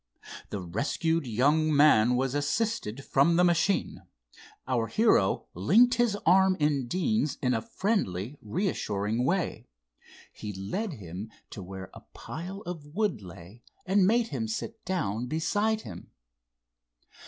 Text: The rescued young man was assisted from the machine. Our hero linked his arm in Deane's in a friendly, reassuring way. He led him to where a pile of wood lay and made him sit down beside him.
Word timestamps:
The 0.49 0.59
rescued 0.59 1.27
young 1.27 1.71
man 1.75 2.15
was 2.15 2.33
assisted 2.33 3.05
from 3.05 3.35
the 3.35 3.43
machine. 3.43 4.01
Our 4.67 4.87
hero 4.87 5.45
linked 5.53 5.93
his 5.93 6.15
arm 6.25 6.57
in 6.59 6.87
Deane's 6.87 7.37
in 7.39 7.53
a 7.53 7.61
friendly, 7.61 8.35
reassuring 8.41 9.23
way. 9.25 9.67
He 10.33 10.53
led 10.53 10.93
him 10.93 11.29
to 11.51 11.61
where 11.61 11.91
a 11.93 12.01
pile 12.15 12.61
of 12.61 12.83
wood 12.87 13.21
lay 13.21 13.61
and 13.85 14.07
made 14.07 14.29
him 14.29 14.47
sit 14.47 14.83
down 14.85 15.27
beside 15.27 15.81
him. 15.81 16.09